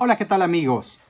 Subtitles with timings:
[0.00, 1.00] Hola, ¿qué tal amigos?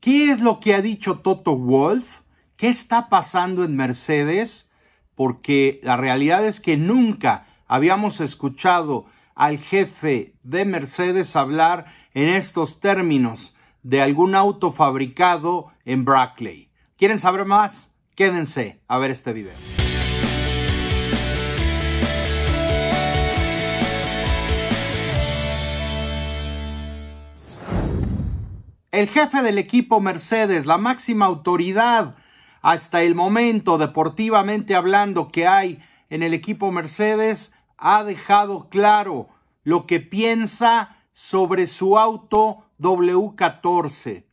[0.00, 2.22] ¿Qué es lo que ha dicho Toto Wolf?
[2.56, 4.72] ¿Qué está pasando en Mercedes?
[5.14, 12.80] Porque la realidad es que nunca habíamos escuchado al jefe de Mercedes hablar en estos
[12.80, 16.72] términos de algún auto fabricado en Brackley.
[16.96, 17.96] ¿Quieren saber más?
[18.16, 19.83] Quédense a ver este video.
[28.94, 32.14] El jefe del equipo Mercedes, la máxima autoridad
[32.62, 39.30] hasta el momento deportivamente hablando que hay en el equipo Mercedes, ha dejado claro
[39.64, 44.26] lo que piensa sobre su auto W14.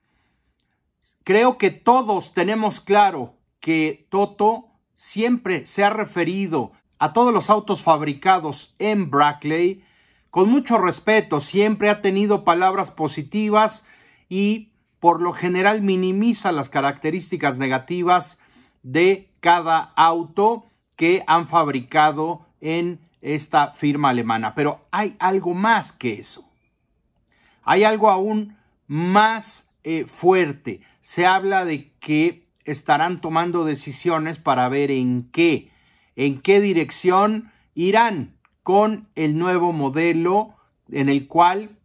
[1.23, 7.81] Creo que todos tenemos claro que Toto siempre se ha referido a todos los autos
[7.81, 9.83] fabricados en Brackley
[10.29, 13.87] con mucho respeto, siempre ha tenido palabras positivas
[14.31, 14.69] y
[15.01, 18.39] por lo general minimiza las características negativas
[18.81, 24.55] de cada auto que han fabricado en esta firma alemana.
[24.55, 26.49] Pero hay algo más que eso.
[27.63, 28.55] Hay algo aún
[28.87, 30.79] más eh, fuerte.
[31.01, 35.73] Se habla de que estarán tomando decisiones para ver en qué,
[36.15, 40.55] en qué dirección irán con el nuevo modelo
[40.89, 41.80] en el cual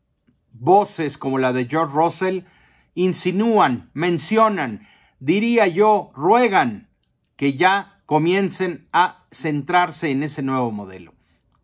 [0.59, 2.41] voces como la de George Russell
[2.95, 4.87] insinúan, mencionan,
[5.21, 6.89] diría yo, ruegan
[7.37, 11.13] que ya comiencen a centrarse en ese nuevo modelo.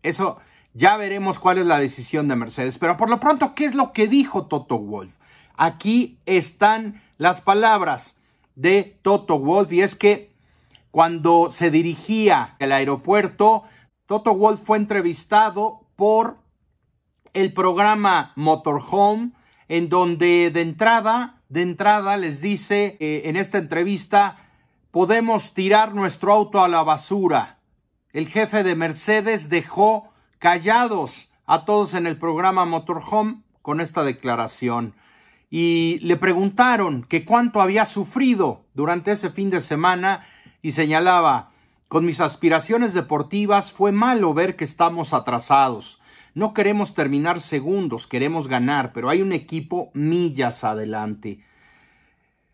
[0.03, 0.39] Eso
[0.75, 2.79] ya veremos cuál es la decisión de Mercedes.
[2.79, 5.15] Pero por lo pronto, ¿qué es lo que dijo Toto Wolf?
[5.57, 8.21] Aquí están las palabras
[8.55, 10.33] de Toto Wolf y es que
[10.91, 13.65] cuando se dirigía al aeropuerto,
[14.07, 16.42] Toto Wolf fue entrevistado por
[17.35, 19.33] el programa Motorhome,
[19.69, 24.37] en donde de entrada, de entrada les dice eh, en esta entrevista,
[24.91, 27.59] podemos tirar nuestro auto a la basura.
[28.13, 34.95] El jefe de Mercedes dejó callados a todos en el programa Motorhome con esta declaración
[35.55, 40.27] y le preguntaron que cuánto había sufrido durante ese fin de semana
[40.63, 41.51] y señalaba,
[41.89, 46.01] con mis aspiraciones deportivas fue malo ver que estamos atrasados.
[46.35, 51.45] No queremos terminar segundos, queremos ganar, pero hay un equipo millas adelante.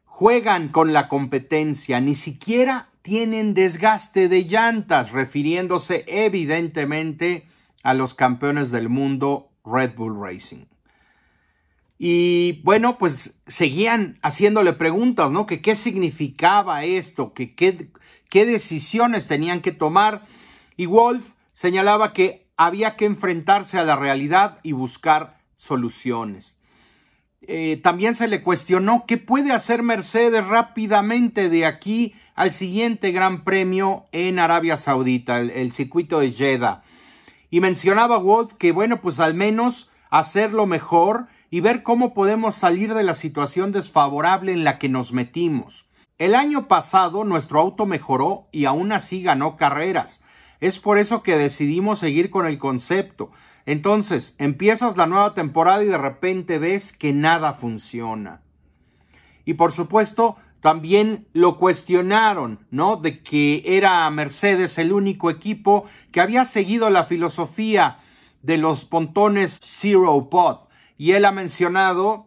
[0.04, 7.46] Juegan con la competencia, ni siquiera tienen desgaste de llantas, refiriéndose evidentemente
[7.84, 10.64] a los campeones del mundo Red Bull Racing.
[11.98, 15.46] Y bueno, pues seguían haciéndole preguntas, ¿no?
[15.46, 17.90] Que qué significaba esto, que qué,
[18.28, 20.26] qué decisiones tenían que tomar.
[20.76, 26.58] Y Wolf señalaba que había que enfrentarse a la realidad y buscar soluciones.
[27.40, 33.44] Eh, también se le cuestionó qué puede hacer Mercedes rápidamente de aquí al siguiente Gran
[33.44, 36.82] Premio en Arabia Saudita, el, circuito de Jeddah.
[37.48, 42.92] Y mencionaba Wolf que, bueno, pues al menos hacerlo mejor y ver cómo podemos salir
[42.92, 45.86] de la situación desfavorable en la que nos metimos.
[46.18, 50.24] El año pasado nuestro auto mejoró y aún así ganó carreras.
[50.60, 53.30] Es por eso que decidimos seguir con el concepto.
[53.66, 58.42] Entonces, empiezas la nueva temporada y de repente ves que nada funciona.
[59.44, 62.96] Y por supuesto, también lo cuestionaron, ¿no?
[62.96, 67.98] De que era Mercedes el único equipo que había seguido la filosofía
[68.42, 70.68] de los pontones Zero Pod.
[70.96, 72.26] Y él ha mencionado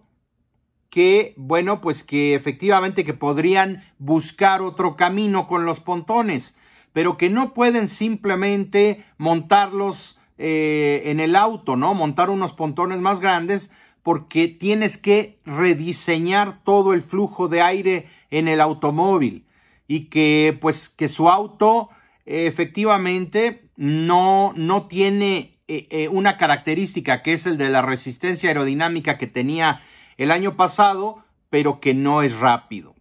[0.90, 6.58] que, bueno, pues que efectivamente que podrían buscar otro camino con los pontones
[6.94, 11.94] pero que no pueden simplemente montarlos eh, en el auto, ¿no?
[11.94, 18.48] Montar unos pontones más grandes porque tienes que rediseñar todo el flujo de aire en
[18.48, 19.46] el automóvil
[19.88, 21.90] y que pues que su auto
[22.26, 29.18] efectivamente no, no tiene eh, eh, una característica que es el de la resistencia aerodinámica
[29.18, 29.82] que tenía
[30.18, 32.94] el año pasado, pero que no es rápido.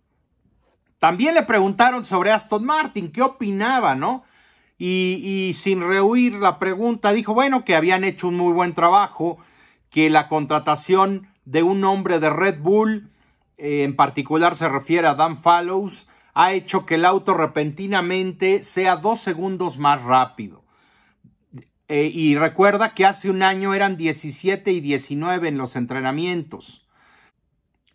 [1.00, 4.22] También le preguntaron sobre Aston Martin, qué opinaba, ¿no?
[4.78, 9.38] Y, sin rehuir la pregunta, dijo, bueno, que habían hecho un muy buen trabajo,
[9.90, 13.10] que la contratación de un hombre de Red Bull,
[13.58, 18.96] eh, en particular se refiere a Dan Fallows, ha hecho que el auto repentinamente sea
[18.96, 20.64] dos segundos más rápido.
[21.88, 26.86] Eh, y recuerda que hace un año eran 17 y 19 en los entrenamientos.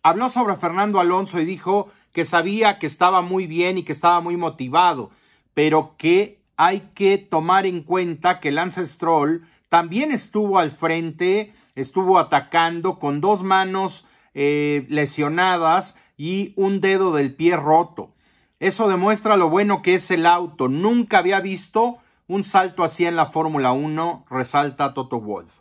[0.02, 4.22] Habló sobre Fernando Alonso y dijo que sabía que estaba muy bien y que estaba
[4.22, 5.10] muy motivado,
[5.52, 12.18] pero que hay que tomar en cuenta que Lance Stroll también estuvo al frente, estuvo
[12.18, 18.14] atacando con dos manos eh, lesionadas y un dedo del pie roto.
[18.60, 20.68] Eso demuestra lo bueno que es el auto.
[20.68, 21.98] Nunca había visto
[22.28, 25.52] un salto así en la Fórmula 1, resalta Toto Wolf.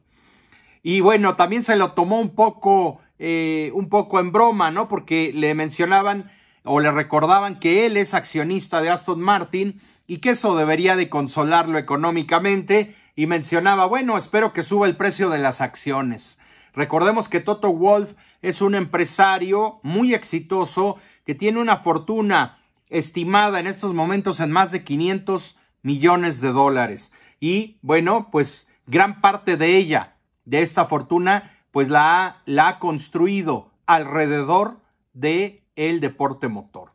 [0.84, 4.88] Y bueno, también se lo tomó un poco, eh, un poco en broma, ¿no?
[4.88, 6.32] Porque le mencionaban
[6.66, 11.10] o le recordaban que él es accionista de Aston Martin y que eso debería de
[11.10, 16.40] consolarlo económicamente y mencionaba, bueno, espero que suba el precio de las acciones.
[16.74, 22.60] Recordemos que Toto Wolf es un empresario muy exitoso que tiene una fortuna
[22.90, 27.14] estimada en estos momentos en más de 500 millones de dólares.
[27.40, 32.80] Y bueno, pues gran parte de ella, de esta fortuna, pues la ha, la ha
[32.80, 34.82] construido alrededor
[35.14, 36.92] de el deporte motor.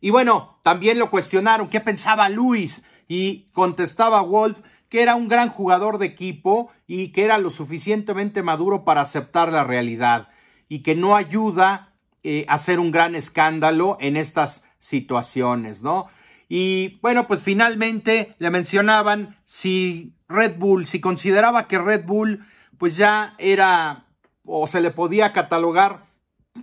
[0.00, 4.58] Y bueno, también lo cuestionaron qué pensaba Luis y contestaba Wolf
[4.88, 9.52] que era un gran jugador de equipo y que era lo suficientemente maduro para aceptar
[9.52, 10.28] la realidad
[10.68, 16.08] y que no ayuda eh, a hacer un gran escándalo en estas situaciones, ¿no?
[16.48, 22.46] Y bueno, pues finalmente le mencionaban si Red Bull, si consideraba que Red Bull
[22.78, 24.06] pues ya era
[24.44, 26.07] o se le podía catalogar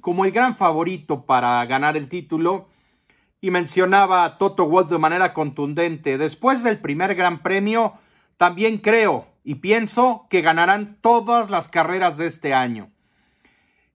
[0.02, 2.68] como el gran favorito para ganar el título
[3.42, 6.18] y mencionaba a Toto Wolff de manera contundente.
[6.18, 7.94] Después del primer gran premio,
[8.38, 12.90] también creo y pienso que ganarán todas las carreras de este año.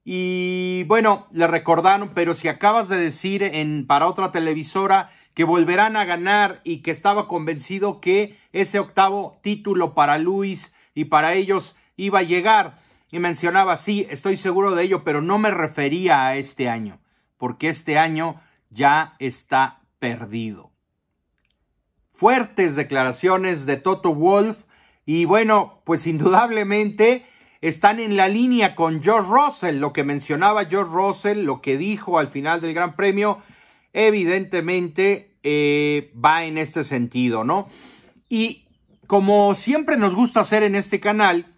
[0.03, 5.95] Y bueno, le recordaron, pero si acabas de decir en para otra televisora que volverán
[5.95, 11.77] a ganar y que estaba convencido que ese octavo título para Luis y para ellos
[11.97, 12.79] iba a llegar
[13.11, 16.99] y mencionaba, sí, estoy seguro de ello, pero no me refería a este año,
[17.37, 20.71] porque este año ya está perdido.
[22.13, 24.65] Fuertes declaraciones de Toto Wolf
[25.05, 27.25] y bueno, pues indudablemente
[27.59, 32.17] están en la línea con George Russell, lo que mencionaba George Russell, lo que dijo
[32.17, 33.39] al final del Gran Premio,
[33.93, 37.67] evidentemente eh, va en este sentido, ¿no?
[38.29, 38.65] Y
[39.05, 41.53] como siempre nos gusta hacer en este canal,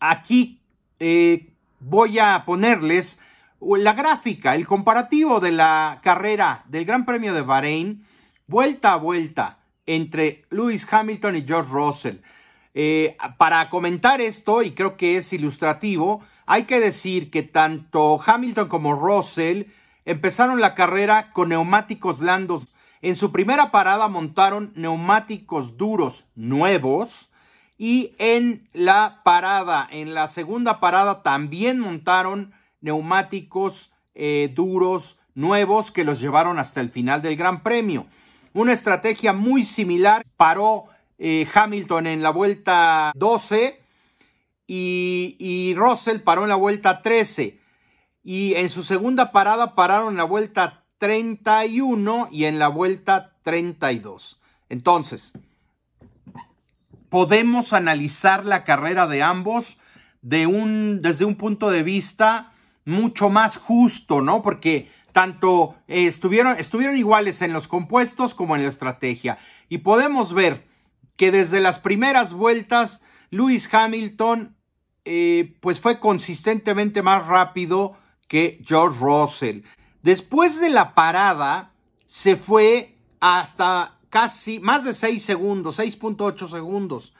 [0.00, 0.60] aquí
[0.98, 1.50] eh,
[1.80, 3.20] voy a ponerles
[3.60, 8.04] la gráfica, el comparativo de la carrera del Gran Premio de Bahrein,
[8.46, 12.16] vuelta a vuelta, entre Lewis Hamilton y George Russell.
[12.74, 18.68] Eh, para comentar esto, y creo que es ilustrativo, hay que decir que tanto Hamilton
[18.68, 19.64] como Russell
[20.04, 22.68] empezaron la carrera con neumáticos blandos.
[23.02, 27.30] En su primera parada montaron neumáticos duros nuevos
[27.78, 36.02] y en la parada, en la segunda parada también montaron neumáticos eh, duros nuevos que
[36.02, 38.06] los llevaron hasta el final del Gran Premio.
[38.52, 40.86] Una estrategia muy similar paró
[41.18, 43.80] eh, Hamilton en la vuelta 12
[44.66, 47.60] y, y Russell paró en la vuelta 13.
[48.24, 54.40] Y en su segunda parada pararon en la vuelta 31 y en la vuelta 32.
[54.68, 55.32] Entonces,
[57.08, 59.78] podemos analizar la carrera de ambos
[60.22, 62.52] de un, desde un punto de vista
[62.84, 64.42] mucho más justo, ¿no?
[64.42, 69.38] Porque tanto eh, estuvieron, estuvieron iguales en los compuestos como en la estrategia.
[69.68, 70.66] Y podemos ver
[71.16, 74.56] que desde las primeras vueltas, Lewis Hamilton
[75.04, 77.96] eh, pues fue consistentemente más rápido
[78.28, 79.62] que George Russell.
[80.02, 81.72] Después de la parada,
[82.06, 87.14] se fue hasta casi más de 6 segundos, 6.8 segundos.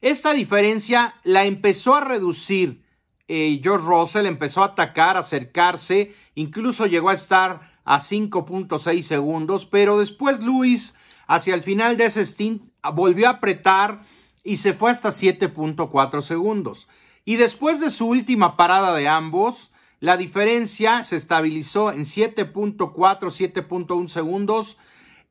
[0.00, 2.82] Esta diferencia la empezó a reducir
[3.28, 9.66] eh, George Russell, empezó a atacar, a acercarse, incluso llegó a estar a 5.6 segundos,
[9.66, 12.62] pero después Luis, hacia el final de ese stint,
[12.94, 14.02] volvió a apretar
[14.42, 16.88] y se fue hasta 7.4 segundos.
[17.24, 24.08] Y después de su última parada de ambos, la diferencia se estabilizó en 7.4, 7.1
[24.08, 24.78] segundos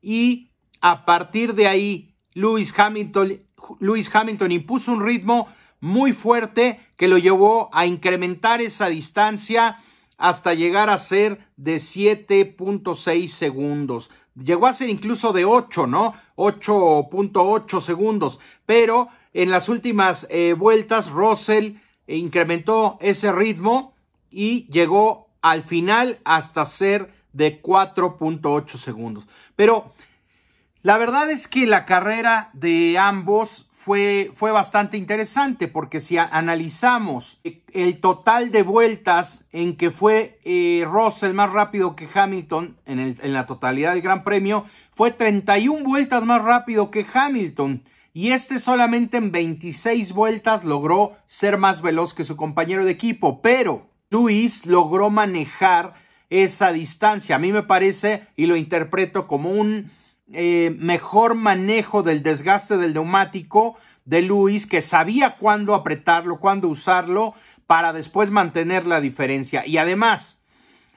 [0.00, 0.49] y
[0.80, 3.40] a partir de ahí, Lewis Hamilton,
[3.80, 5.48] Lewis Hamilton impuso un ritmo
[5.80, 9.78] muy fuerte que lo llevó a incrementar esa distancia
[10.18, 14.10] hasta llegar a ser de 7.6 segundos.
[14.34, 16.14] Llegó a ser incluso de 8, ¿no?
[16.36, 18.38] 8.8 segundos.
[18.66, 23.94] Pero en las últimas eh, vueltas, Russell incrementó ese ritmo
[24.30, 29.26] y llegó al final hasta ser de 4.8 segundos.
[29.56, 29.94] Pero
[30.82, 37.40] la verdad es que la carrera de ambos fue, fue bastante interesante porque si analizamos
[37.72, 43.32] el total de vueltas en que fue eh, Russell más rápido que Hamilton en, en
[43.32, 47.82] la totalidad del Gran Premio, fue 31 vueltas más rápido que Hamilton.
[48.12, 53.40] Y este solamente en 26 vueltas logró ser más veloz que su compañero de equipo.
[53.40, 55.94] Pero, Luis logró manejar
[56.28, 57.36] esa distancia.
[57.36, 59.90] A mí me parece y lo interpreto como un
[60.32, 67.34] eh, mejor manejo del desgaste del neumático de Luis, que sabía cuándo apretarlo, cuándo usarlo,
[67.66, 69.66] para después mantener la diferencia.
[69.66, 70.44] Y además,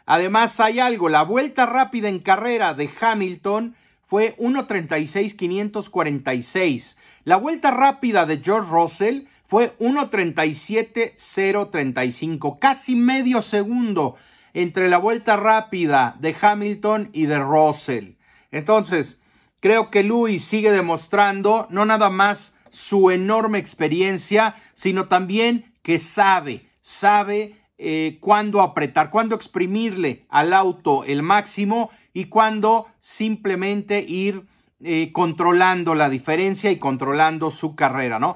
[0.06, 3.76] además hay algo, la vuelta rápida en carrera de Hamilton
[4.06, 6.98] fue 1.36.546.
[7.24, 14.18] La vuelta rápida de George Russell fue 1.37.035, casi medio segundo
[14.54, 18.12] entre la vuelta rápida de Hamilton y de Russell.
[18.52, 19.23] Entonces,
[19.64, 26.68] creo que Luis sigue demostrando no nada más su enorme experiencia, sino también que sabe,
[26.82, 34.48] sabe eh, cuándo apretar, cuándo exprimirle al auto el máximo y cuándo simplemente ir
[34.82, 38.36] eh, controlando la diferencia y controlando su carrera, ¿no?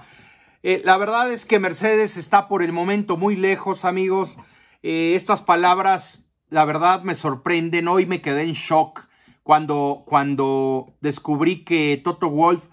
[0.64, 4.38] Eh, la verdad es que Mercedes está por el momento muy lejos, amigos.
[4.82, 7.90] estas palabras, la verdad, me sorprenden.
[7.90, 9.07] Hoy me quedé en shock
[9.48, 12.66] cuando, cuando descubrí que Toto Wolf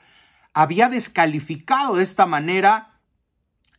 [0.53, 2.99] había descalificado de esta manera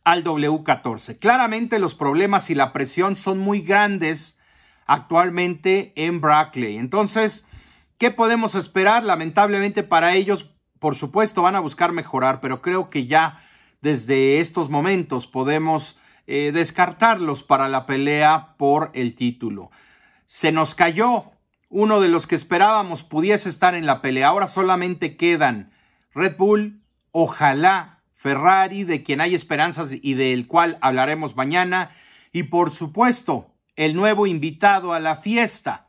[0.02, 1.18] al W14.
[1.18, 4.40] Claramente los problemas y la presión son muy grandes
[4.86, 6.78] actualmente en Brackley.
[6.78, 7.46] Entonces,
[7.98, 9.04] ¿qué podemos esperar?
[9.04, 13.42] Lamentablemente para ellos, por supuesto, van a buscar mejorar, pero creo que ya
[13.82, 19.70] desde estos momentos podemos eh, descartarlos para la pelea por el título.
[20.24, 21.35] Se nos cayó
[21.68, 24.28] uno de los que esperábamos pudiese estar en la pelea.
[24.28, 25.72] Ahora solamente quedan
[26.14, 31.90] Red Bull, ojalá Ferrari, de quien hay esperanzas y del cual hablaremos mañana,
[32.32, 35.88] y por supuesto, el nuevo invitado a la fiesta,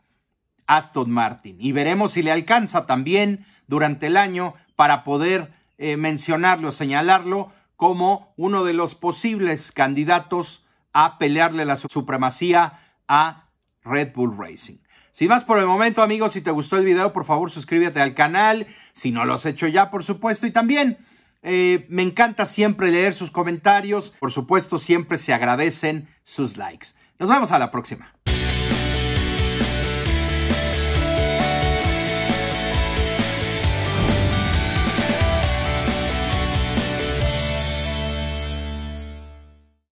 [0.67, 1.57] Aston Martin.
[1.59, 8.33] Y veremos si le alcanza también durante el año para poder eh, mencionarlo, señalarlo como
[8.35, 13.49] uno de los posibles candidatos a pelearle la supremacía a
[13.83, 14.77] Red Bull Racing.
[15.17, 18.13] Sin más por el momento, amigos, si te gustó el video, por favor suscríbete al
[18.13, 20.99] canal, si no lo has hecho ya, por supuesto, y también
[21.41, 24.13] eh, me encanta siempre leer sus comentarios.
[24.19, 26.89] Por supuesto, siempre se agradecen sus likes.
[27.17, 28.13] Nos vemos a la próxima.